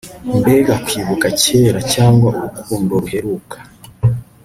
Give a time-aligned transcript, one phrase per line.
[0.39, 3.57] Mbega kwibuka kera cyangwa urukundo ruheruka